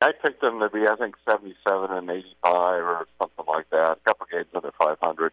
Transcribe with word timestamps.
I 0.00 0.12
picked 0.12 0.40
them 0.40 0.60
to 0.60 0.70
be, 0.70 0.86
I 0.86 0.96
think, 0.96 1.14
77 1.28 1.90
and 1.90 2.10
85 2.10 2.54
or 2.82 3.06
something 3.18 3.44
like 3.46 3.68
that. 3.70 3.92
A 3.92 4.00
couple 4.04 4.26
games 4.30 4.46
under 4.54 4.72
500. 4.78 5.32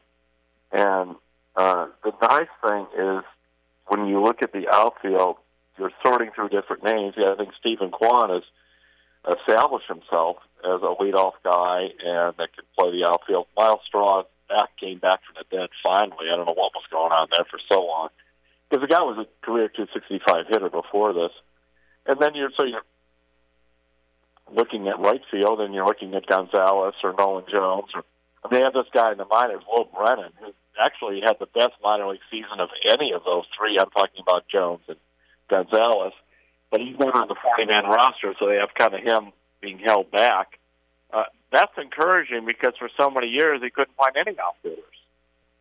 And 0.71 1.15
uh, 1.55 1.87
the 2.03 2.13
nice 2.21 2.47
thing 2.67 2.85
is 2.97 3.23
when 3.87 4.07
you 4.07 4.21
look 4.21 4.41
at 4.41 4.51
the 4.51 4.67
outfield, 4.69 5.37
you're 5.77 5.91
sorting 6.03 6.31
through 6.35 6.49
different 6.49 6.83
names. 6.83 7.13
Yeah, 7.17 7.31
I 7.31 7.35
think 7.35 7.51
Steven 7.59 7.91
Kwan 7.91 8.29
has 8.29 8.43
established 9.39 9.87
himself 9.87 10.37
as 10.63 10.81
a 10.81 10.95
leadoff 10.99 11.33
guy 11.43 11.89
and 12.03 12.35
that 12.37 12.53
can 12.53 12.65
play 12.77 12.91
the 12.91 13.07
outfield. 13.09 13.47
Myles 13.55 13.81
Straw 13.85 14.23
back 14.49 14.75
came 14.79 14.99
back 14.99 15.19
from 15.25 15.35
the 15.39 15.55
dead 15.55 15.69
finally. 15.83 16.27
I 16.31 16.35
don't 16.35 16.45
know 16.45 16.53
what 16.53 16.73
was 16.73 16.83
going 16.91 17.11
on 17.11 17.27
there 17.31 17.45
for 17.49 17.59
so 17.69 17.85
long 17.85 18.09
because 18.69 18.81
the 18.81 18.93
guy 18.93 19.01
was 19.01 19.17
a 19.17 19.45
career 19.45 19.67
265 19.69 20.47
hitter 20.49 20.69
before 20.69 21.13
this. 21.13 21.31
And 22.05 22.19
then 22.19 22.35
you're 22.35 22.51
so 22.57 22.63
you're 22.63 22.83
looking 24.53 24.87
at 24.87 24.99
right 24.99 25.21
field 25.31 25.61
and 25.61 25.73
you're 25.73 25.85
looking 25.85 26.13
at 26.15 26.25
Gonzalez 26.25 26.95
or 27.03 27.13
Nolan 27.17 27.45
Jones 27.51 27.89
or 27.93 28.03
I 28.43 28.53
mean, 28.53 28.61
they 28.61 28.65
have 28.65 28.73
this 28.73 28.91
guy 28.93 29.11
in 29.11 29.17
the 29.17 29.25
minors, 29.25 29.63
Will 29.67 29.85
Brennan, 29.85 30.31
who 30.39 30.53
actually 30.79 31.21
had 31.21 31.37
the 31.39 31.47
best 31.47 31.73
minor 31.83 32.07
league 32.07 32.21
season 32.31 32.59
of 32.59 32.69
any 32.87 33.11
of 33.11 33.23
those 33.25 33.45
three. 33.57 33.77
I'm 33.79 33.89
talking 33.89 34.21
about 34.21 34.47
Jones 34.47 34.81
and 34.87 34.97
Gonzalez, 35.49 36.13
but 36.71 36.79
he's 36.79 36.97
not 36.99 37.15
on 37.15 37.27
the 37.27 37.35
40 37.35 37.65
man 37.65 37.85
roster, 37.85 38.33
so 38.39 38.47
they 38.47 38.57
have 38.57 38.73
kind 38.77 38.93
of 38.93 39.01
him 39.01 39.33
being 39.59 39.79
held 39.79 40.11
back. 40.11 40.59
Uh, 41.11 41.23
that's 41.51 41.71
encouraging 41.77 42.45
because 42.45 42.73
for 42.77 42.89
so 42.97 43.09
many 43.09 43.27
years 43.27 43.61
he 43.61 43.69
couldn't 43.69 43.95
find 43.97 44.15
any 44.15 44.37
outfielders. 44.39 44.83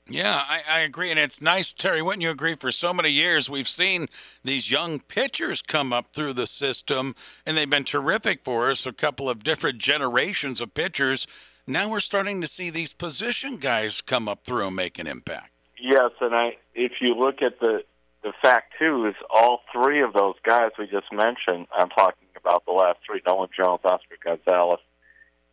Yeah, 0.08 0.40
I, 0.48 0.62
I, 0.70 0.78
agree. 0.80 1.10
And 1.10 1.18
it's 1.18 1.42
nice, 1.42 1.74
Terry, 1.74 2.00
wouldn't 2.00 2.22
you 2.22 2.30
agree? 2.30 2.54
For 2.54 2.70
so 2.70 2.94
many 2.94 3.10
years, 3.10 3.50
we've 3.50 3.66
seen 3.66 4.06
these 4.44 4.70
young 4.70 5.00
pitchers 5.00 5.62
come 5.62 5.92
up 5.92 6.12
through 6.12 6.34
the 6.34 6.46
system, 6.46 7.16
and 7.44 7.56
they've 7.56 7.68
been 7.68 7.84
terrific 7.84 8.44
for 8.44 8.70
us. 8.70 8.86
A 8.86 8.92
couple 8.92 9.28
of 9.28 9.42
different 9.42 9.78
generations 9.78 10.60
of 10.60 10.74
pitchers. 10.74 11.26
Now 11.66 11.90
we're 11.90 11.98
starting 11.98 12.40
to 12.40 12.46
see 12.46 12.70
these 12.70 12.92
position 12.92 13.56
guys 13.56 14.00
come 14.00 14.28
up 14.28 14.44
through 14.44 14.68
and 14.68 14.76
make 14.76 15.00
an 15.00 15.08
impact. 15.08 15.50
Yes, 15.80 16.12
and 16.20 16.34
I, 16.34 16.56
if 16.74 16.92
you 17.00 17.14
look 17.14 17.42
at 17.42 17.58
the 17.58 17.82
the 18.22 18.32
fact 18.42 18.74
too 18.78 19.06
is 19.06 19.14
all 19.30 19.60
three 19.72 20.02
of 20.02 20.12
those 20.12 20.34
guys 20.42 20.70
we 20.78 20.86
just 20.86 21.12
mentioned. 21.12 21.66
I'm 21.76 21.90
talking 21.90 22.26
about 22.36 22.64
the 22.64 22.72
last 22.72 22.98
three: 23.06 23.20
Nolan 23.26 23.50
Jones, 23.56 23.80
Oscar 23.84 24.16
Gonzalez, 24.22 24.80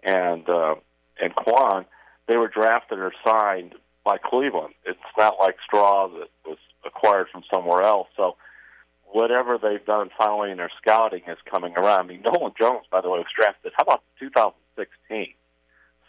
and 0.03 0.47
uh, 0.47 0.75
and 1.19 1.35
Kwan. 1.35 1.85
They 2.27 2.37
were 2.37 2.47
drafted 2.47 2.99
or 2.99 3.11
signed 3.25 3.75
by 4.03 4.17
Cleveland. 4.17 4.73
It's 4.85 4.99
not 5.17 5.35
like 5.39 5.55
Straw 5.65 6.07
that 6.07 6.29
was 6.45 6.57
acquired 6.85 7.27
from 7.31 7.43
somewhere 7.53 7.83
else. 7.83 8.07
So 8.17 8.35
whatever 9.05 9.57
they've 9.57 9.85
done 9.85 10.09
finally 10.17 10.51
in 10.51 10.57
their 10.57 10.71
scouting 10.81 11.21
is 11.27 11.37
coming 11.49 11.73
around. 11.77 12.05
I 12.05 12.07
mean, 12.07 12.21
Nolan 12.23 12.53
Jones, 12.59 12.85
by 12.91 13.01
the 13.01 13.09
way, 13.09 13.19
was 13.19 13.27
drafted. 13.35 13.71
How 13.75 13.83
about 13.83 14.03
2016? 14.19 15.33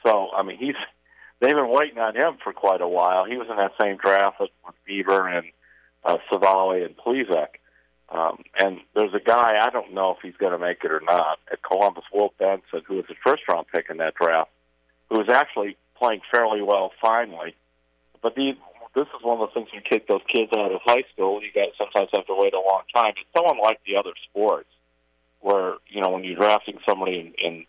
So 0.05 0.29
I 0.37 0.43
mean, 0.43 0.59
he's 0.59 0.75
they've 1.41 1.55
been 1.55 1.71
waiting 1.71 1.99
on 1.99 2.17
him 2.17 2.39
for 2.43 2.53
quite 2.53 2.81
a 2.81 2.89
while. 2.89 3.25
He 3.25 3.37
was 3.37 3.49
in 3.51 3.57
that 3.57 3.73
same 3.81 3.97
draft 3.97 4.41
with 4.41 4.51
Bieber 4.89 5.39
and 5.39 5.47
uh, 6.05 6.19
Civale 6.31 6.85
and 6.85 6.97
Plesac. 6.97 7.61
Um, 8.11 8.43
and 8.59 8.81
there's 8.95 9.15
a 9.15 9.21
guy 9.21 9.59
I 9.61 9.71
don't 9.71 9.95
know 9.95 10.11
if 10.11 10.19
he's 10.23 10.37
going 10.37 10.53
to 10.53 10.59
make 10.59 10.85
it 10.85 10.93
or 10.93 11.01
not 11.01 11.39
at 11.51 11.63
Columbus, 11.63 12.05
Will 12.13 12.35
Benson, 12.39 12.83
who 12.87 12.97
was 12.97 13.07
the 13.09 13.15
first 13.25 13.43
round 13.49 13.67
pick 13.73 13.87
in 13.89 13.97
that 13.97 14.15
draft, 14.15 14.51
who 15.11 15.21
is 15.21 15.29
actually 15.29 15.77
playing 15.97 16.21
fairly 16.31 16.61
well 16.61 16.93
finally. 17.01 17.55
But 18.25 18.37
the, 18.37 18.53
this 18.95 19.07
is 19.09 19.23
one 19.23 19.39
of 19.43 19.51
the 19.51 19.53
things 19.53 19.69
you 19.75 19.83
kick 19.83 20.09
those 20.09 20.23
kids 20.35 20.51
out 20.57 20.73
of 20.73 20.81
high 20.83 21.05
school. 21.13 21.43
You 21.43 21.51
got 21.55 21.69
sometimes 21.77 22.09
have 22.15 22.27
to 22.27 22.35
wait 22.35 22.55
a 22.55 22.57
long 22.57 22.81
time. 22.95 23.13
It's 23.21 23.29
so 23.37 23.45
unlike 23.47 23.81
the 23.87 23.97
other 23.97 24.13
sports, 24.31 24.71
where 25.41 25.75
you 25.89 26.01
know 26.01 26.09
when 26.09 26.25
you're 26.25 26.37
drafting 26.37 26.79
somebody 26.89 27.21
in, 27.21 27.35
in 27.47 27.67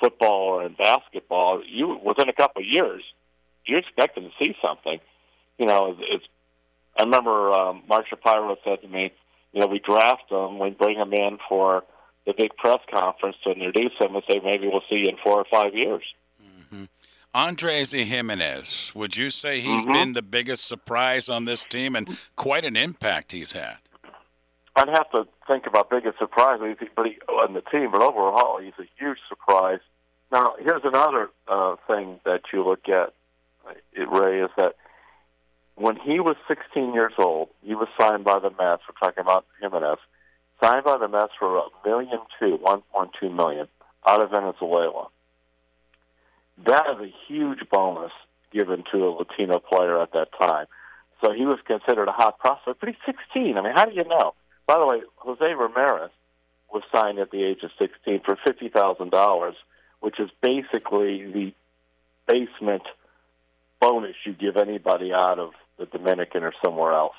football 0.00 0.48
or 0.48 0.66
in 0.66 0.74
basketball, 0.74 1.62
you 1.64 2.00
within 2.04 2.28
a 2.28 2.32
couple 2.32 2.62
of 2.62 2.68
years, 2.68 3.04
you're 3.64 3.78
expecting 3.78 4.24
to 4.24 4.44
see 4.44 4.56
something. 4.60 4.98
You 5.56 5.66
know, 5.66 5.96
it's. 6.00 6.24
I 6.98 7.04
remember 7.04 7.52
um, 7.52 7.82
Mark 7.88 8.06
Shapiro 8.08 8.56
said 8.64 8.82
to 8.82 8.88
me, 8.88 9.12
you 9.52 9.60
know, 9.60 9.68
we 9.68 9.78
draft 9.78 10.30
them, 10.30 10.58
we 10.58 10.70
bring 10.70 10.98
them 10.98 11.12
in 11.12 11.38
for 11.48 11.84
the 12.26 12.32
big 12.36 12.56
press 12.56 12.80
conference 12.90 13.36
to 13.44 13.50
introduce 13.50 13.92
them 14.00 14.16
and 14.16 14.24
say 14.28 14.40
maybe 14.42 14.66
we'll 14.66 14.82
see 14.90 14.96
you 14.96 15.08
in 15.08 15.16
four 15.22 15.38
or 15.38 15.44
five 15.48 15.74
years. 15.74 16.02
Mm-hmm. 16.42 16.84
Andres 17.36 17.92
Gimenez, 17.92 18.92
would 18.94 19.18
you 19.18 19.28
say 19.28 19.60
he's 19.60 19.82
mm-hmm. 19.82 19.92
been 19.92 20.12
the 20.14 20.22
biggest 20.22 20.66
surprise 20.66 21.28
on 21.28 21.44
this 21.44 21.66
team 21.66 21.94
and 21.94 22.08
quite 22.34 22.64
an 22.64 22.78
impact 22.78 23.32
he's 23.32 23.52
had? 23.52 23.76
I'd 24.74 24.88
have 24.88 25.10
to 25.10 25.28
think 25.46 25.66
about 25.66 25.90
biggest 25.90 26.18
surprise 26.18 26.60
but 26.96 27.06
he, 27.06 27.18
on 27.28 27.52
the 27.52 27.60
team, 27.60 27.90
but 27.92 28.00
overall, 28.00 28.58
he's 28.58 28.72
a 28.78 28.88
huge 28.98 29.18
surprise. 29.28 29.80
Now, 30.32 30.54
here's 30.58 30.80
another 30.82 31.28
uh, 31.46 31.76
thing 31.86 32.20
that 32.24 32.40
you 32.54 32.64
look 32.64 32.88
at, 32.88 33.12
Ray, 33.94 34.40
is 34.40 34.50
that 34.56 34.76
when 35.74 35.96
he 35.96 36.20
was 36.20 36.36
16 36.48 36.94
years 36.94 37.12
old, 37.18 37.50
he 37.62 37.74
was 37.74 37.88
signed 38.00 38.24
by 38.24 38.38
the 38.38 38.48
Mets. 38.48 38.82
We're 38.88 38.98
talking 38.98 39.20
about 39.20 39.44
Gimenez, 39.60 39.98
signed 40.62 40.84
by 40.84 40.96
the 40.96 41.08
Mets 41.08 41.32
for 41.38 41.58
a 41.58 41.64
million 41.84 42.20
two, 42.40 42.58
1.2 42.64 43.34
million, 43.34 43.68
out 44.06 44.22
of 44.22 44.30
Venezuela. 44.30 45.08
That 46.64 46.84
is 46.94 47.10
a 47.10 47.14
huge 47.28 47.60
bonus 47.70 48.12
given 48.52 48.84
to 48.92 49.06
a 49.06 49.10
Latino 49.10 49.58
player 49.58 50.00
at 50.00 50.12
that 50.12 50.28
time. 50.38 50.66
So 51.22 51.32
he 51.32 51.44
was 51.44 51.58
considered 51.66 52.08
a 52.08 52.12
hot 52.12 52.38
prospect, 52.38 52.80
but 52.80 52.88
he's 52.88 52.98
16. 53.06 53.56
I 53.56 53.62
mean, 53.62 53.72
how 53.74 53.84
do 53.84 53.94
you 53.94 54.04
know? 54.04 54.34
By 54.66 54.78
the 54.78 54.86
way, 54.86 55.02
Jose 55.16 55.44
Ramirez 55.44 56.10
was 56.72 56.82
signed 56.92 57.18
at 57.18 57.30
the 57.30 57.42
age 57.42 57.62
of 57.62 57.70
16 57.78 58.20
for 58.24 58.36
$50,000, 58.36 59.52
which 60.00 60.18
is 60.18 60.30
basically 60.40 61.30
the 61.30 61.52
basement 62.26 62.82
bonus 63.80 64.16
you 64.24 64.32
give 64.32 64.56
anybody 64.56 65.12
out 65.12 65.38
of 65.38 65.52
the 65.78 65.86
Dominican 65.86 66.42
or 66.42 66.52
somewhere 66.64 66.92
else. 66.92 67.14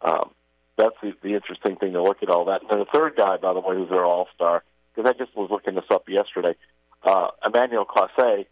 Um, 0.00 0.30
that's 0.76 0.96
the, 1.02 1.12
the 1.22 1.34
interesting 1.34 1.76
thing 1.76 1.92
to 1.92 2.02
look 2.02 2.22
at 2.22 2.30
all 2.30 2.46
that. 2.46 2.62
And 2.70 2.80
the 2.80 2.86
third 2.92 3.16
guy, 3.16 3.36
by 3.36 3.52
the 3.52 3.60
way, 3.60 3.76
who's 3.76 3.90
their 3.90 4.04
all 4.04 4.28
star, 4.34 4.62
because 4.94 5.10
I 5.10 5.12
just 5.22 5.36
was 5.36 5.50
looking 5.50 5.74
this 5.74 5.84
up 5.90 6.08
yesterday, 6.08 6.54
uh, 7.02 7.28
Emmanuel 7.44 7.84
Clase 7.84 8.46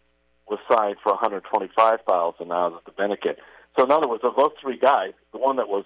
was 0.49 0.59
signed 0.71 0.97
for 1.03 1.13
125000 1.13 2.51
out 2.51 2.73
of 2.73 2.81
the 2.85 2.91
Dominican. 2.91 3.35
So, 3.77 3.85
in 3.85 3.91
other 3.91 4.07
words, 4.07 4.23
of 4.23 4.35
those 4.35 4.53
three 4.61 4.77
guys, 4.77 5.13
the 5.31 5.37
one 5.37 5.57
that 5.57 5.67
was 5.67 5.85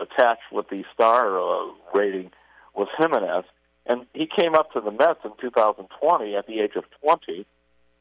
attached 0.00 0.50
with 0.52 0.68
the 0.68 0.84
star 0.94 1.38
uh, 1.38 1.72
rating 1.94 2.30
was 2.74 2.88
Gimenez, 2.98 3.44
and 3.86 4.06
he 4.14 4.26
came 4.26 4.54
up 4.54 4.72
to 4.72 4.80
the 4.80 4.90
Mets 4.90 5.20
in 5.24 5.32
2020 5.40 6.36
at 6.36 6.46
the 6.46 6.60
age 6.60 6.76
of 6.76 6.84
20 7.02 7.46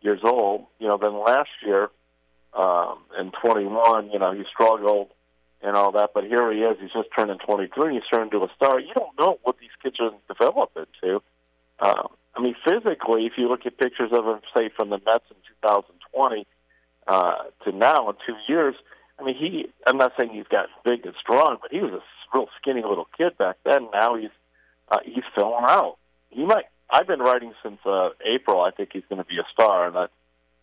years 0.02 0.20
old. 0.24 0.66
You 0.80 0.88
know, 0.88 0.98
then 0.98 1.20
last 1.20 1.50
year 1.66 1.90
um, 2.54 3.00
in 3.20 3.32
21, 3.44 4.12
you 4.12 4.20
know, 4.20 4.32
he 4.34 4.44
struggled 4.52 5.10
and 5.64 5.76
all 5.76 5.92
that, 5.92 6.12
but 6.14 6.24
here 6.24 6.52
he 6.52 6.60
is. 6.60 6.78
He's 6.80 6.92
just 6.92 7.10
turning 7.16 7.38
23. 7.38 7.94
He's 7.94 8.04
turned 8.12 8.34
into 8.34 8.46
a 8.46 8.50
star. 8.56 8.80
You 8.80 8.94
don't 8.94 9.18
know 9.20 9.40
what 9.44 9.58
these 9.60 9.70
kids 9.82 9.98
are 10.00 10.12
develop 10.28 10.72
into. 10.76 11.22
Um, 11.80 12.08
I 12.42 12.44
mean, 12.44 12.56
physically, 12.66 13.28
if 13.28 13.34
you 13.38 13.48
look 13.48 13.68
at 13.68 13.78
pictures 13.78 14.10
of 14.12 14.26
him, 14.26 14.40
say 14.56 14.70
from 14.76 14.90
the 14.90 15.00
Mets 15.06 15.26
in 15.30 15.38
2020 15.62 16.48
uh, 17.06 17.34
to 17.64 17.72
now 17.72 18.10
in 18.10 18.16
two 18.26 18.36
years, 18.48 18.74
I 19.20 19.24
mean, 19.24 19.36
he. 19.36 19.70
I'm 19.86 19.98
not 19.98 20.14
saying 20.20 20.32
he's 20.34 20.48
gotten 20.48 20.72
big 20.84 21.06
and 21.06 21.14
strong, 21.20 21.58
but 21.62 21.70
he 21.70 21.82
was 21.82 21.94
a 21.94 22.02
real 22.36 22.48
skinny 22.60 22.82
little 22.82 23.08
kid 23.16 23.38
back 23.38 23.58
then. 23.64 23.90
Now 23.94 24.16
he's 24.16 24.32
uh, 24.90 24.98
he's 25.06 25.24
filling 25.36 25.66
out. 25.68 25.98
He 26.32 26.44
might. 26.44 26.66
I've 26.90 27.06
been 27.06 27.20
writing 27.20 27.54
since 27.62 27.78
uh, 27.86 28.10
April. 28.26 28.62
I 28.62 28.72
think 28.72 28.90
he's 28.92 29.04
going 29.08 29.22
to 29.22 29.28
be 29.28 29.38
a 29.38 29.46
star, 29.54 29.88
and 29.88 29.96
I, 29.96 30.08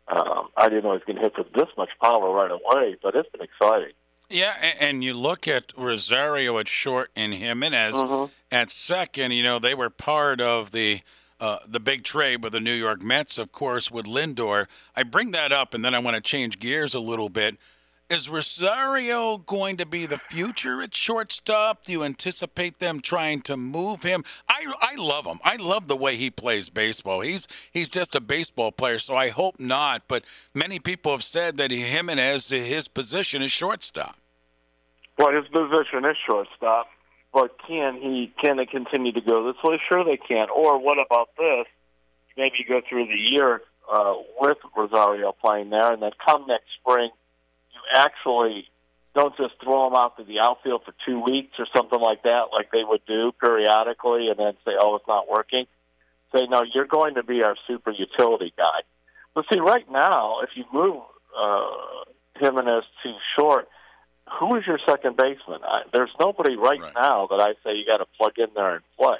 um, 0.08 0.48
I 0.56 0.68
didn't 0.68 0.82
know 0.82 0.90
he 0.90 0.94
was 0.94 1.04
going 1.06 1.16
to 1.16 1.22
hit 1.22 1.38
with 1.38 1.52
this 1.52 1.68
much 1.76 1.90
power 2.02 2.28
right 2.34 2.50
away. 2.50 2.96
But 3.00 3.14
it's 3.14 3.28
been 3.28 3.42
exciting. 3.42 3.92
Yeah, 4.28 4.54
and 4.80 5.04
you 5.04 5.14
look 5.14 5.46
at 5.46 5.72
Rosario 5.76 6.58
at 6.58 6.66
short 6.66 7.10
and 7.14 7.32
Gimenez 7.32 7.94
mm-hmm. 7.94 8.32
at 8.50 8.68
second. 8.68 9.30
You 9.30 9.44
know 9.44 9.60
they 9.60 9.74
were 9.74 9.90
part 9.90 10.40
of 10.40 10.72
the 10.72 11.02
uh, 11.40 11.58
the 11.66 11.80
big 11.80 12.04
trade 12.04 12.42
with 12.42 12.52
the 12.52 12.60
New 12.60 12.72
York 12.72 13.02
Mets, 13.02 13.38
of 13.38 13.52
course, 13.52 13.90
with 13.90 14.06
Lindor. 14.06 14.66
I 14.96 15.02
bring 15.02 15.30
that 15.32 15.52
up, 15.52 15.74
and 15.74 15.84
then 15.84 15.94
I 15.94 15.98
want 15.98 16.16
to 16.16 16.22
change 16.22 16.58
gears 16.58 16.94
a 16.94 17.00
little 17.00 17.28
bit. 17.28 17.56
Is 18.10 18.26
Rosario 18.26 19.36
going 19.36 19.76
to 19.76 19.84
be 19.84 20.06
the 20.06 20.16
future 20.16 20.80
at 20.80 20.94
shortstop? 20.94 21.84
Do 21.84 21.92
you 21.92 22.04
anticipate 22.04 22.78
them 22.78 23.00
trying 23.00 23.42
to 23.42 23.56
move 23.56 24.02
him? 24.02 24.24
I, 24.48 24.72
I 24.80 24.94
love 24.96 25.26
him. 25.26 25.38
I 25.44 25.56
love 25.56 25.88
the 25.88 25.96
way 25.96 26.16
he 26.16 26.30
plays 26.30 26.70
baseball. 26.70 27.20
He's 27.20 27.46
he's 27.70 27.90
just 27.90 28.14
a 28.14 28.20
baseball 28.22 28.72
player, 28.72 28.98
so 28.98 29.14
I 29.14 29.28
hope 29.28 29.60
not. 29.60 30.04
But 30.08 30.24
many 30.54 30.78
people 30.78 31.12
have 31.12 31.22
said 31.22 31.58
that 31.58 31.70
Gimenez 31.70 32.48
his 32.48 32.88
position 32.88 33.42
is 33.42 33.50
shortstop. 33.50 34.16
Well, 35.18 35.34
his 35.34 35.46
position 35.48 36.06
is 36.06 36.16
shortstop, 36.26 36.88
but 37.38 37.56
can 37.66 37.94
he 38.00 38.32
can 38.42 38.56
they 38.56 38.66
continue 38.66 39.12
to 39.12 39.20
go 39.20 39.46
this 39.46 39.62
way? 39.62 39.80
Sure, 39.88 40.04
they 40.04 40.16
can. 40.16 40.48
Or 40.50 40.80
what 40.80 40.98
about 40.98 41.28
this? 41.36 41.66
Maybe 42.36 42.56
you 42.58 42.64
go 42.68 42.80
through 42.88 43.06
the 43.06 43.32
year 43.32 43.62
uh, 43.92 44.14
with 44.40 44.58
Rosario 44.76 45.32
playing 45.32 45.70
there, 45.70 45.92
and 45.92 46.02
then 46.02 46.10
come 46.24 46.46
next 46.46 46.66
spring 46.80 47.10
you 47.72 47.80
actually 47.94 48.64
don't 49.14 49.36
just 49.36 49.54
throw 49.62 49.88
them 49.88 49.96
out 49.96 50.16
to 50.16 50.24
the 50.24 50.38
outfield 50.40 50.82
for 50.84 50.94
two 51.06 51.20
weeks 51.20 51.54
or 51.58 51.66
something 51.74 52.00
like 52.00 52.22
that, 52.22 52.46
like 52.52 52.70
they 52.72 52.84
would 52.84 53.02
do 53.06 53.32
periodically, 53.40 54.28
and 54.28 54.38
then 54.38 54.54
say, 54.64 54.72
"Oh, 54.80 54.96
it's 54.96 55.08
not 55.08 55.28
working." 55.28 55.66
say, 56.34 56.46
no, 56.48 56.62
you're 56.74 56.86
going 56.86 57.14
to 57.14 57.22
be 57.22 57.42
our 57.42 57.56
super 57.66 57.90
utility 57.90 58.52
guy. 58.56 58.80
But 59.34 59.44
see, 59.52 59.60
right 59.60 59.90
now, 59.90 60.40
if 60.42 60.50
you 60.54 60.64
move 60.72 61.02
uh, 61.38 62.04
Gimenez 62.38 62.84
to 63.02 63.12
short, 63.38 63.68
who 64.38 64.56
is 64.56 64.66
your 64.66 64.78
second 64.86 65.16
baseman? 65.16 65.60
I, 65.64 65.82
there's 65.92 66.10
nobody 66.18 66.56
right, 66.56 66.80
right, 66.80 66.94
now 66.94 67.26
that 67.26 67.40
I 67.40 67.54
say 67.64 67.76
you 67.76 67.84
got 67.86 67.98
to 67.98 68.06
plug 68.16 68.38
in 68.38 68.48
there 68.54 68.76
and 68.76 68.84
play. 68.96 69.18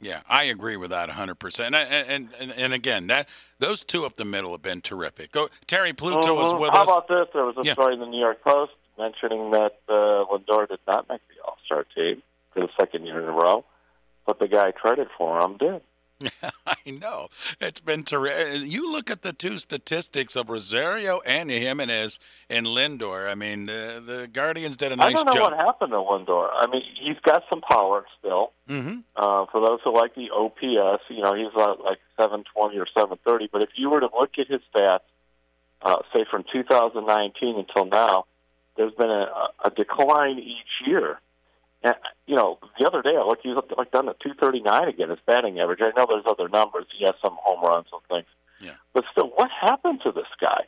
Yeah, 0.00 0.20
I 0.28 0.44
agree 0.44 0.76
with 0.76 0.90
that 0.90 1.08
100%. 1.08 1.66
And, 1.66 1.74
and, 1.74 2.28
and, 2.40 2.52
and 2.52 2.72
again, 2.72 3.08
that 3.08 3.28
those 3.58 3.84
two 3.84 4.04
up 4.04 4.14
the 4.14 4.24
middle 4.24 4.52
have 4.52 4.62
been 4.62 4.80
terrific. 4.80 5.32
Go, 5.32 5.48
Terry 5.66 5.92
Pluto 5.92 6.20
mm-hmm. 6.20 6.34
was 6.34 6.54
with 6.54 6.70
How 6.70 6.82
us. 6.82 6.88
How 6.88 6.98
about 6.98 7.08
this? 7.08 7.26
There 7.34 7.44
was 7.44 7.56
a 7.58 7.64
yeah. 7.64 7.72
story 7.72 7.94
in 7.94 8.00
the 8.00 8.06
New 8.06 8.20
York 8.20 8.42
Post 8.42 8.72
mentioning 8.96 9.50
that 9.50 9.78
uh, 9.88 10.24
Lindor 10.30 10.68
did 10.68 10.80
not 10.86 11.08
make 11.08 11.20
the 11.28 11.44
All 11.44 11.58
Star 11.64 11.84
team 11.94 12.22
for 12.52 12.60
the 12.60 12.68
second 12.78 13.06
year 13.06 13.20
in 13.20 13.28
a 13.28 13.32
row, 13.32 13.64
but 14.26 14.38
the 14.38 14.48
guy 14.48 14.70
traded 14.70 15.08
for 15.16 15.40
him 15.40 15.56
did. 15.56 15.80
I 16.66 16.90
know. 16.90 17.28
It's 17.60 17.80
been 17.80 18.02
terrific. 18.02 18.70
You 18.70 18.90
look 18.90 19.10
at 19.10 19.22
the 19.22 19.32
two 19.32 19.58
statistics 19.58 20.36
of 20.36 20.48
Rosario 20.48 21.20
and 21.26 21.50
Gimenez 21.50 22.18
and 22.50 22.66
Lindor. 22.66 23.30
I 23.30 23.34
mean, 23.34 23.66
the, 23.66 24.02
the 24.04 24.28
Guardians 24.28 24.76
did 24.76 24.92
a 24.92 24.96
nice 24.96 25.12
job. 25.12 25.20
I 25.20 25.24
don't 25.24 25.34
know 25.34 25.48
job. 25.48 25.52
what 25.52 25.66
happened 25.66 25.92
to 25.92 25.98
Lindor. 25.98 26.48
I 26.52 26.66
mean, 26.66 26.82
he's 27.00 27.18
got 27.22 27.44
some 27.48 27.60
power 27.60 28.04
still. 28.18 28.52
Mm-hmm. 28.68 28.98
Uh, 29.16 29.46
for 29.46 29.60
those 29.66 29.80
who 29.84 29.94
like 29.94 30.14
the 30.14 30.30
OPS, 30.30 31.04
you 31.08 31.22
know, 31.22 31.34
he's 31.34 31.54
uh, 31.56 31.74
like 31.82 31.98
720 32.16 32.78
or 32.78 32.86
730. 32.86 33.48
But 33.52 33.62
if 33.62 33.70
you 33.76 33.90
were 33.90 34.00
to 34.00 34.08
look 34.18 34.32
at 34.38 34.48
his 34.48 34.60
stats, 34.74 35.00
uh, 35.82 35.98
say 36.14 36.24
from 36.30 36.44
2019 36.52 37.58
until 37.58 37.84
now, 37.84 38.24
there's 38.76 38.94
been 38.94 39.10
a, 39.10 39.48
a 39.64 39.70
decline 39.70 40.38
each 40.38 40.86
year. 40.86 41.20
And 41.82 41.94
you 42.26 42.36
know, 42.36 42.58
the 42.78 42.86
other 42.86 43.02
day 43.02 43.16
I 43.16 43.24
looked, 43.24 43.42
he's 43.42 43.54
like 43.76 43.90
done 43.90 44.08
at 44.08 44.20
239 44.20 44.88
again. 44.88 45.10
His 45.10 45.18
batting 45.26 45.60
average. 45.60 45.80
I 45.80 45.90
know 45.96 46.06
there's 46.08 46.24
other 46.26 46.48
numbers. 46.48 46.86
He 46.96 47.04
has 47.04 47.14
some 47.22 47.36
home 47.40 47.62
runs 47.62 47.86
and 47.92 48.02
things. 48.08 48.26
Yeah. 48.60 48.76
But 48.92 49.04
still, 49.12 49.28
what 49.34 49.48
happened 49.50 50.00
to 50.04 50.12
this 50.12 50.26
guy? 50.40 50.64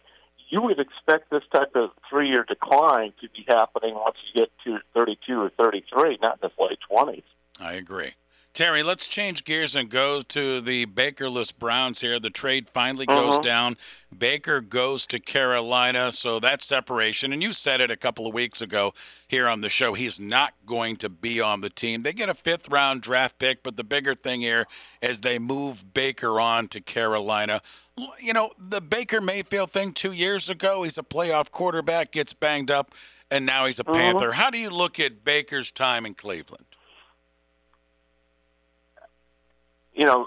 You 0.49 0.63
would 0.63 0.81
expect 0.81 1.31
this 1.31 1.45
type 1.53 1.77
of 1.77 1.91
three-year 2.09 2.45
decline 2.49 3.13
to 3.21 3.29
be 3.29 3.45
happening 3.47 3.95
once 3.95 4.17
you 4.33 4.41
get 4.41 4.51
to 4.65 4.79
32 4.95 5.41
or 5.41 5.51
33, 5.51 6.19
not 6.21 6.39
in 6.43 6.51
his 6.51 6.59
late 6.59 6.79
20s. 6.91 7.23
I 7.61 7.75
agree. 7.75 8.15
Terry, 8.61 8.83
let's 8.83 9.09
change 9.09 9.45
gears 9.45 9.75
and 9.75 9.89
go 9.89 10.21
to 10.21 10.61
the 10.61 10.85
Bakerless 10.85 11.51
Browns 11.51 12.03
here. 12.03 12.21
The 12.21 12.29
trade 12.29 12.69
finally 12.69 13.07
goes 13.07 13.37
uh-huh. 13.37 13.41
down. 13.41 13.77
Baker 14.15 14.61
goes 14.61 15.07
to 15.07 15.19
Carolina, 15.19 16.13
so 16.13 16.39
that 16.41 16.61
separation. 16.61 17.33
And 17.33 17.43
you 17.43 17.55
said 17.55 17.81
it 17.81 17.91
a 17.91 17.97
couple 17.97 18.27
of 18.27 18.35
weeks 18.35 18.61
ago 18.61 18.93
here 19.27 19.49
on 19.49 19.63
the 19.63 19.71
show. 19.71 19.95
He's 19.95 20.21
not 20.21 20.53
going 20.67 20.97
to 20.97 21.09
be 21.09 21.41
on 21.41 21.63
the 21.63 21.71
team. 21.71 22.03
They 22.03 22.13
get 22.13 22.29
a 22.29 22.35
fifth 22.35 22.69
round 22.69 23.01
draft 23.01 23.39
pick, 23.39 23.63
but 23.63 23.79
the 23.79 23.83
bigger 23.83 24.13
thing 24.13 24.43
here 24.43 24.67
is 25.01 25.23
they 25.23 25.39
move 25.39 25.95
Baker 25.95 26.39
on 26.39 26.69
to 26.69 26.83
Carolina. 26.83 27.63
You 28.23 28.35
know, 28.35 28.51
the 28.59 28.83
Baker 28.83 29.23
Mayfield 29.23 29.71
thing 29.71 29.93
two 29.93 30.13
years 30.13 30.51
ago, 30.51 30.83
he's 30.83 30.99
a 30.99 31.03
playoff 31.03 31.51
quarterback, 31.51 32.11
gets 32.11 32.35
banged 32.35 32.71
up, 32.71 32.93
and 33.31 33.47
now 33.47 33.65
he's 33.65 33.81
a 33.81 33.89
uh-huh. 33.89 33.95
Panther. 33.95 34.33
How 34.33 34.51
do 34.51 34.59
you 34.59 34.69
look 34.69 35.01
at 35.01 35.25
Baker's 35.25 35.73
time 35.73 36.05
in 36.05 36.13
Cleveland? 36.13 36.70
You 40.01 40.07
know, 40.07 40.27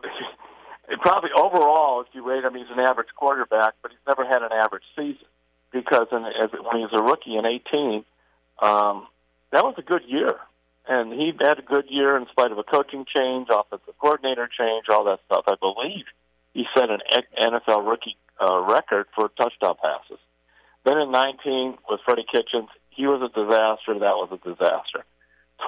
probably 1.01 1.31
overall, 1.35 2.01
if 2.01 2.07
you 2.13 2.25
rate 2.25 2.43
him, 2.43 2.53
he's 2.53 2.69
an 2.71 2.79
average 2.79 3.09
quarterback, 3.15 3.73
but 3.81 3.91
he's 3.91 3.99
never 4.07 4.23
had 4.23 4.43
an 4.43 4.51
average 4.53 4.83
season 4.95 5.25
because 5.71 6.07
in, 6.11 6.23
as, 6.25 6.51
when 6.51 6.77
he 6.77 6.83
was 6.83 6.93
a 6.93 7.01
rookie 7.01 7.35
in 7.35 7.45
18, 7.45 8.05
um, 8.61 9.07
that 9.51 9.63
was 9.63 9.73
a 9.79 9.81
good 9.81 10.03
year. 10.07 10.35
And 10.87 11.11
he 11.13 11.31
had 11.39 11.59
a 11.59 11.63
good 11.63 11.85
year 11.89 12.15
in 12.17 12.27
spite 12.27 12.51
of 12.51 12.57
a 12.57 12.63
coaching 12.63 13.05
change, 13.15 13.47
offensive 13.49 13.97
coordinator 13.97 14.47
change, 14.47 14.85
all 14.89 15.05
that 15.05 15.19
stuff. 15.25 15.45
I 15.47 15.55
believe 15.59 16.05
he 16.53 16.65
set 16.75 16.89
an 16.89 16.99
NFL 17.39 17.87
rookie 17.87 18.17
uh, 18.39 18.59
record 18.59 19.07
for 19.15 19.29
touchdown 19.29 19.75
passes. 19.81 20.19
Then 20.85 20.99
in 20.99 21.11
19 21.11 21.77
with 21.89 22.01
Freddie 22.05 22.25
Kitchens, 22.31 22.69
he 22.89 23.07
was 23.07 23.21
a 23.21 23.29
disaster. 23.33 23.97
That 23.99 24.17
was 24.17 24.29
a 24.31 24.37
disaster. 24.37 25.05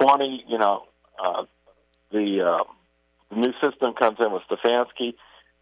20, 0.00 0.44
you 0.46 0.58
know, 0.58 0.84
uh, 1.18 1.44
the 2.12 2.42
um, 2.42 2.66
the 3.30 3.36
new 3.36 3.52
system 3.62 3.94
comes 3.94 4.18
in 4.20 4.32
with 4.32 4.42
Stefanski. 4.50 5.14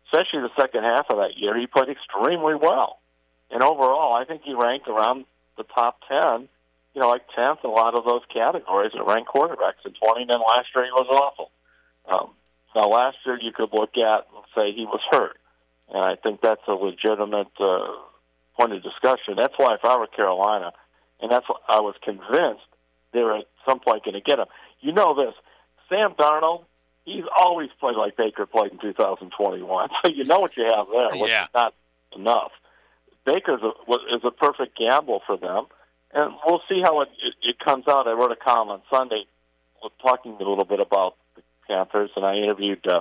Especially 0.06 0.40
the 0.40 0.60
second 0.60 0.84
half 0.84 1.06
of 1.10 1.16
that 1.16 1.36
year, 1.36 1.58
he 1.58 1.66
played 1.66 1.88
extremely 1.88 2.54
well. 2.54 3.00
And 3.50 3.62
overall, 3.62 4.14
I 4.14 4.24
think 4.24 4.42
he 4.44 4.54
ranked 4.54 4.86
around 4.86 5.24
the 5.56 5.64
top 5.64 5.98
10, 6.08 6.48
you 6.94 7.00
know, 7.00 7.08
like 7.08 7.22
10th 7.36 7.64
in 7.64 7.70
a 7.70 7.72
lot 7.72 7.94
of 7.96 8.04
those 8.04 8.22
categories 8.32 8.92
that 8.94 9.04
ranked 9.06 9.30
quarterbacks 9.30 9.84
in 9.84 9.92
20. 9.92 10.22
And 10.22 10.30
then 10.30 10.40
last 10.40 10.68
year, 10.74 10.84
he 10.84 10.92
was 10.92 11.08
awful. 11.10 11.50
Um, 12.06 12.30
now, 12.76 12.88
last 12.88 13.16
year, 13.24 13.38
you 13.40 13.52
could 13.52 13.70
look 13.72 13.96
at 13.96 14.26
and 14.34 14.44
say 14.54 14.72
he 14.72 14.84
was 14.84 15.00
hurt. 15.10 15.38
And 15.88 16.04
I 16.04 16.16
think 16.16 16.40
that's 16.42 16.62
a 16.68 16.72
legitimate 16.72 17.52
uh, 17.58 17.88
point 18.56 18.72
of 18.72 18.82
discussion. 18.82 19.34
That's 19.36 19.54
why, 19.56 19.74
if 19.74 19.84
I 19.84 19.96
were 19.98 20.06
Carolina, 20.06 20.72
and 21.20 21.30
that's 21.30 21.48
what 21.48 21.62
I 21.68 21.80
was 21.80 21.94
convinced 22.02 22.66
they 23.12 23.22
were 23.22 23.38
at 23.38 23.46
some 23.66 23.80
point 23.80 24.04
going 24.04 24.14
to 24.14 24.20
get 24.20 24.38
him. 24.38 24.46
You 24.80 24.92
know 24.92 25.14
this 25.14 25.34
Sam 25.88 26.14
Darnold 26.18 26.64
he's 27.04 27.24
always 27.36 27.70
played 27.80 27.96
like 27.96 28.16
Baker 28.16 28.46
played 28.46 28.72
in 28.72 28.78
2021. 28.78 29.88
So 30.04 30.10
you 30.14 30.24
know 30.24 30.40
what 30.40 30.56
you 30.56 30.64
have 30.64 30.86
there, 30.92 31.20
which 31.20 31.30
yeah. 31.30 31.44
is 31.44 31.50
not 31.54 31.74
enough. 32.16 32.52
Baker's 33.24 33.60
a, 33.62 33.92
is 34.14 34.22
a 34.24 34.30
perfect 34.30 34.78
gamble 34.78 35.22
for 35.26 35.36
them, 35.36 35.66
and 36.12 36.34
we'll 36.44 36.62
see 36.68 36.80
how 36.82 37.00
it, 37.02 37.08
it, 37.22 37.34
it 37.42 37.58
comes 37.58 37.88
out. 37.88 38.06
I 38.06 38.12
wrote 38.12 38.32
a 38.32 38.36
column 38.36 38.68
on 38.68 38.82
Sunday 38.90 39.24
talking 40.02 40.32
a 40.32 40.38
little 40.38 40.64
bit 40.64 40.80
about 40.80 41.16
the 41.36 41.42
Panthers, 41.68 42.10
and 42.16 42.24
I 42.24 42.36
interviewed 42.36 42.86
uh, 42.86 43.00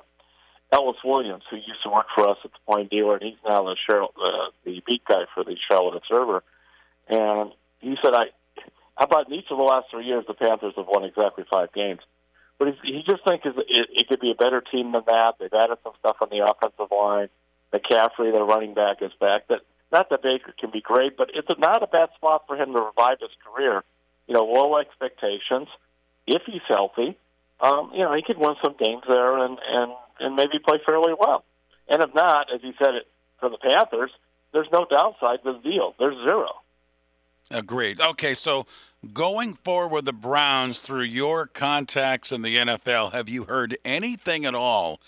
Ellis 0.72 0.98
Williams, 1.04 1.44
who 1.50 1.58
used 1.58 1.84
to 1.84 1.90
work 1.90 2.08
for 2.16 2.30
us 2.30 2.38
at 2.44 2.52
the 2.52 2.58
Plain 2.68 2.88
Dealer, 2.88 3.16
and 3.18 3.24
he's 3.24 3.38
now 3.48 3.64
the 3.64 3.76
Charlotte, 3.88 4.12
uh, 4.22 4.52
the 4.66 4.82
beat 4.88 5.04
guy 5.06 5.26
for 5.34 5.44
the 5.44 5.56
Charlotte 5.70 5.98
Observer. 5.98 6.44
And 7.10 7.52
he 7.80 7.96
said, 8.04 8.14
"I, 8.14 8.26
how 8.96 9.06
about 9.06 9.28
in 9.28 9.34
each 9.34 9.52
of 9.52 9.58
the 9.58 9.64
last 9.64 9.88
three 9.92 10.06
years, 10.06 10.24
the 10.28 10.34
Panthers 10.34 10.74
have 10.78 10.88
won 10.88 11.04
exactly 11.04 11.44
five 11.52 11.74
games." 11.74 12.00
But 12.64 12.76
he 12.82 13.04
just 13.06 13.26
thinks 13.28 13.46
it, 13.46 13.56
it 13.68 14.08
could 14.08 14.22
be 14.22 14.32
a 14.32 14.36
better 14.36 14.62
team 14.62 14.94
than 14.94 15.04
that. 15.08 15.36
They've 15.38 15.52
added 15.54 15.80
some 15.84 15.92
stuff 16.00 16.16
on 16.22 16.30
the 16.30 16.48
offensive 16.48 16.90
line. 16.96 17.28
McCaffrey, 17.74 18.32
their 18.32 18.46
running 18.46 18.74
back, 18.74 19.02
is 19.02 19.12
back. 19.20 19.48
That 19.50 19.62
not 19.92 20.10
that 20.10 20.24
Baker 20.24 20.54
can 20.58 20.72
be 20.72 20.80
great, 20.80 21.18
but 21.18 21.30
it's 21.34 21.50
not 21.60 21.84
a 21.84 21.88
bad 21.88 22.10
spot 22.16 22.44
for 22.48 22.56
him 22.56 22.72
to 22.74 22.80
revive 22.80 23.18
his 23.20 23.32
career. 23.46 23.84
You 24.28 24.36
know, 24.36 24.46
low 24.46 24.78
expectations. 24.78 25.68
If 26.26 26.44
he's 26.46 26.62
healthy, 26.70 27.18
um, 27.60 27.92
you 27.94 28.00
know, 28.00 28.14
he 28.14 28.22
could 28.22 28.38
win 28.38 28.56
some 28.64 28.76
games 28.80 29.04
there 29.10 29.38
and 29.40 29.58
and 29.68 29.92
and 30.22 30.36
maybe 30.38 30.60
play 30.66 30.80
fairly 30.86 31.14
well. 31.20 31.44
And 31.90 32.02
if 32.02 32.14
not, 32.16 32.48
as 32.54 32.62
he 32.62 32.72
said 32.82 32.96
it 32.96 33.08
for 33.42 33.50
the 33.50 33.58
Panthers, 33.58 34.12
there's 34.54 34.70
no 34.72 34.86
downside 34.90 35.44
to 35.44 35.52
the 35.52 35.70
deal. 35.70 35.96
There's 36.00 36.16
zero. 36.24 36.62
Agreed. 37.52 38.00
Okay, 38.00 38.34
so 38.34 38.66
going 39.12 39.54
forward, 39.54 40.06
the 40.06 40.14
Browns, 40.14 40.80
through 40.80 41.04
your 41.04 41.48
contacts 41.48 42.32
in 42.32 42.42
the 42.42 42.58
NFL, 42.58 43.12
have 43.12 43.28
you 43.28 43.46
heard 43.46 43.78
anything 43.84 44.46
at 44.46 44.56
all 44.56 45.02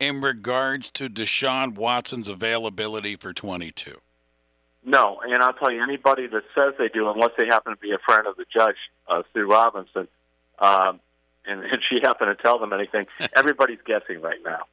in 0.00 0.20
regards 0.20 0.90
to 0.92 1.08
Deshaun 1.08 1.74
Watson's 1.74 2.28
availability 2.28 3.16
for 3.16 3.32
22? 3.32 4.00
No, 4.84 5.20
and 5.22 5.42
I'll 5.42 5.52
tell 5.52 5.70
you, 5.70 5.82
anybody 5.82 6.26
that 6.26 6.42
says 6.56 6.74
they 6.78 6.88
do, 6.88 7.08
unless 7.08 7.30
they 7.38 7.46
happen 7.46 7.72
to 7.72 7.78
be 7.78 7.92
a 7.92 7.98
friend 7.98 8.26
of 8.26 8.36
the 8.36 8.46
judge, 8.52 8.76
uh, 9.08 9.22
Sue 9.32 9.46
Robinson, 9.46 10.08
um, 10.58 11.00
and, 11.46 11.62
and 11.62 11.78
she 11.88 12.00
happened 12.02 12.36
to 12.36 12.42
tell 12.42 12.58
them 12.58 12.72
anything, 12.72 13.06
everybody's 13.36 13.78
guessing 13.86 14.20
right 14.20 14.40
now. 14.44 14.64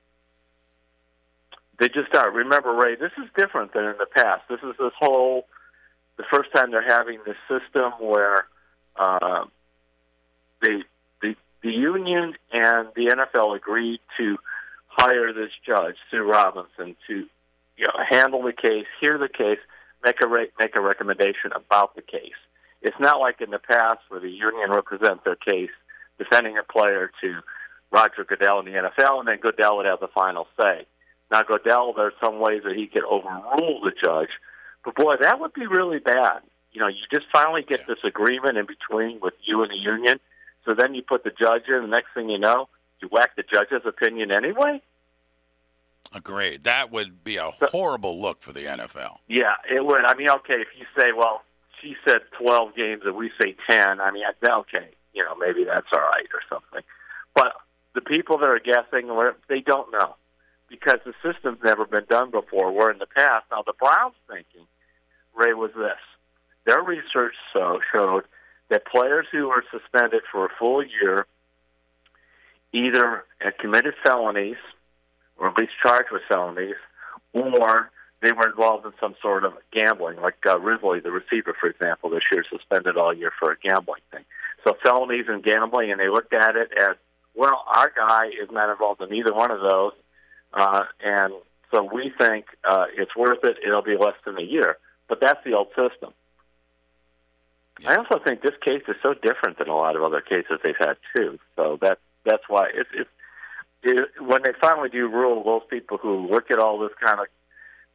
They 1.79 1.87
just 1.87 2.13
are. 2.15 2.29
Remember, 2.31 2.73
Ray, 2.73 2.95
this 2.95 3.11
is 3.17 3.29
different 3.37 3.73
than 3.73 3.85
in 3.85 3.95
the 3.97 4.05
past. 4.05 4.43
This 4.49 4.59
is 4.63 4.75
this 4.79 4.91
whole 4.99 5.47
the 6.17 6.25
first 6.29 6.51
time 6.53 6.71
they're 6.71 6.81
having 6.85 7.19
this 7.25 7.37
system 7.47 7.93
where 7.99 8.45
uh, 8.99 9.45
the 10.61 10.83
the 11.63 11.71
union 11.71 12.35
and 12.53 12.87
the 12.95 13.07
NFL 13.07 13.55
agreed 13.55 13.99
to 14.17 14.37
hire 14.87 15.33
this 15.33 15.51
judge 15.65 15.95
Sue 16.09 16.23
Robinson 16.23 16.95
to 17.07 17.25
you 17.77 17.85
know 17.85 18.03
handle 18.09 18.43
the 18.43 18.53
case, 18.53 18.85
hear 18.99 19.17
the 19.17 19.29
case, 19.29 19.59
make 20.03 20.21
a 20.23 20.27
re- 20.27 20.51
make 20.59 20.75
a 20.75 20.81
recommendation 20.81 21.51
about 21.55 21.95
the 21.95 22.01
case. 22.01 22.39
It's 22.81 22.99
not 22.99 23.19
like 23.19 23.41
in 23.41 23.49
the 23.49 23.59
past 23.59 23.99
where 24.07 24.21
the 24.21 24.29
union 24.29 24.71
represents 24.71 25.23
their 25.25 25.35
case, 25.35 25.71
defending 26.17 26.57
a 26.57 26.63
player 26.63 27.11
to 27.21 27.39
Roger 27.91 28.23
Goodell 28.23 28.59
in 28.59 28.65
the 28.65 28.71
NFL, 28.71 29.19
and 29.19 29.27
then 29.27 29.39
Goodell 29.41 29.77
would 29.77 29.85
have 29.85 29.99
the 29.99 30.07
final 30.07 30.47
say. 30.59 30.85
Now 31.31 31.43
Goodell, 31.43 31.93
there's 31.95 32.13
some 32.23 32.39
ways 32.39 32.61
that 32.63 32.75
he 32.75 32.87
could 32.87 33.03
overrule 33.03 33.81
the 33.83 33.91
judge, 34.01 34.29
but 34.85 34.95
boy, 34.95 35.15
that 35.21 35.39
would 35.39 35.53
be 35.53 35.67
really 35.67 35.99
bad. 35.99 36.41
You 36.71 36.81
know, 36.81 36.87
you 36.87 36.97
just 37.11 37.25
finally 37.31 37.63
get 37.63 37.81
yeah. 37.81 37.85
this 37.87 38.03
agreement 38.03 38.57
in 38.57 38.65
between 38.65 39.19
with 39.19 39.33
you 39.43 39.63
and 39.63 39.71
the 39.71 39.77
union. 39.77 40.19
So 40.65 40.73
then 40.73 40.93
you 40.93 41.01
put 41.01 41.23
the 41.23 41.31
judge 41.31 41.63
in. 41.67 41.81
The 41.81 41.87
next 41.87 42.09
thing 42.13 42.29
you 42.29 42.37
know, 42.37 42.69
you 43.01 43.07
whack 43.11 43.35
the 43.35 43.43
judge's 43.43 43.85
opinion 43.85 44.31
anyway. 44.31 44.81
Agreed. 46.13 46.63
That 46.63 46.91
would 46.91 47.23
be 47.23 47.37
a 47.37 47.49
horrible 47.51 48.19
look 48.21 48.41
for 48.41 48.51
the 48.51 48.61
NFL. 48.61 49.17
Yeah, 49.27 49.55
it 49.69 49.85
would. 49.85 50.05
I 50.05 50.15
mean, 50.15 50.29
okay, 50.29 50.55
if 50.55 50.67
you 50.77 50.85
say, 50.97 51.11
well, 51.15 51.43
she 51.81 51.95
said 52.05 52.21
12 52.39 52.75
games 52.75 53.01
and 53.05 53.15
we 53.15 53.31
say 53.39 53.55
10, 53.69 53.99
I 53.99 54.11
mean, 54.11 54.23
okay, 54.43 54.89
you 55.13 55.23
know, 55.23 55.35
maybe 55.35 55.63
that's 55.63 55.87
all 55.91 55.99
right 55.99 56.27
or 56.33 56.41
something. 56.49 56.81
But 57.35 57.53
the 57.93 58.01
people 58.01 58.37
that 58.39 58.49
are 58.49 58.59
guessing, 58.59 59.09
they 59.47 59.61
don't 59.61 59.91
know 59.91 60.15
because 60.69 60.99
the 61.05 61.13
system's 61.23 61.59
never 61.63 61.85
been 61.85 62.05
done 62.09 62.31
before. 62.31 62.71
Where 62.71 62.91
in 62.91 62.99
the 62.99 63.07
past, 63.07 63.45
now 63.51 63.63
the 63.65 63.73
Browns' 63.73 64.15
thinking, 64.27 64.65
Ray, 65.35 65.53
was 65.53 65.71
this: 65.75 65.99
their 66.69 66.83
research 66.83 67.33
so 67.51 67.79
showed 67.91 68.23
that 68.69 68.85
players 68.85 69.25
who 69.31 69.47
were 69.47 69.63
suspended 69.71 70.21
for 70.31 70.45
a 70.45 70.49
full 70.59 70.83
year 70.83 71.25
either 72.71 73.23
had 73.39 73.57
committed 73.57 73.95
felonies 74.05 74.57
or 75.37 75.47
at 75.47 75.57
least 75.57 75.71
charged 75.81 76.11
with 76.11 76.21
felonies, 76.29 76.75
or 77.33 77.89
they 78.21 78.31
were 78.33 78.47
involved 78.47 78.85
in 78.85 78.91
some 78.99 79.15
sort 79.21 79.45
of 79.45 79.53
gambling, 79.71 80.21
like 80.21 80.35
uh, 80.45 80.59
Ridley, 80.59 80.99
the 80.99 81.11
receiver, 81.11 81.55
for 81.59 81.69
example, 81.69 82.09
this 82.09 82.23
year 82.31 82.43
suspended 82.51 82.97
all 82.97 83.13
year 83.13 83.31
for 83.39 83.51
a 83.51 83.57
gambling 83.57 84.01
thing. 84.11 84.25
So 84.63 84.75
felonies 84.83 85.25
and 85.27 85.41
gambling, 85.41 85.91
and 85.91 85.99
they 85.99 86.09
looked 86.09 86.33
at 86.33 86.55
it 86.55 86.69
as, 86.77 86.97
well, 87.33 87.63
our 87.67 87.91
guy 87.95 88.27
is 88.27 88.49
not 88.51 88.69
involved 88.69 89.01
in 89.01 89.13
either 89.13 89.33
one 89.33 89.49
of 89.49 89.61
those, 89.61 89.93
uh, 90.53 90.83
and 91.03 91.33
so 91.73 91.89
we 91.91 92.11
think 92.15 92.45
uh, 92.67 92.85
it's 92.95 93.15
worth 93.15 93.43
it. 93.43 93.57
It'll 93.65 93.81
be 93.81 93.95
less 93.97 94.15
than 94.25 94.37
a 94.37 94.43
year, 94.43 94.77
but 95.07 95.21
that's 95.21 95.41
the 95.45 95.53
old 95.53 95.69
system. 95.69 96.13
I 97.87 97.95
also 97.95 98.19
think 98.19 98.41
this 98.41 98.55
case 98.61 98.83
is 98.87 98.95
so 99.01 99.13
different 99.13 99.57
than 99.57 99.69
a 99.69 99.75
lot 99.75 99.95
of 99.95 100.03
other 100.03 100.21
cases 100.21 100.59
they've 100.63 100.75
had 100.77 100.97
too. 101.15 101.39
So 101.55 101.77
that 101.81 101.99
that's 102.25 102.43
why 102.47 102.67
it's 102.73 102.89
it, 102.93 103.07
it, 103.83 104.09
when 104.19 104.43
they 104.43 104.51
finally 104.59 104.89
do 104.89 105.07
rule, 105.07 105.43
those 105.43 105.67
people 105.69 105.97
who 105.97 106.27
look 106.27 106.51
at 106.51 106.59
all 106.59 106.79
this 106.79 106.91
kind 107.01 107.19
of 107.19 107.27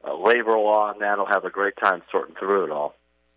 uh, 0.07 0.23
labor 0.23 0.59
law 0.59 0.91
and 0.93 1.01
that'll 1.01 1.27
have 1.27 1.45
a 1.45 1.51
great 1.51 1.75
time 1.83 2.03
sorting 2.11 2.37
through 2.37 2.65
it 2.65 2.71
all. 2.71 2.95